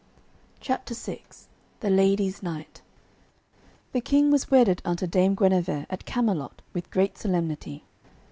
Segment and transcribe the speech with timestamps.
[0.59, 1.21] CHAPTER VI
[1.81, 2.81] THE LADIES' KNIGHT
[3.91, 7.83] The King was wedded unto Dame Guenever at Camelot with great solemnity.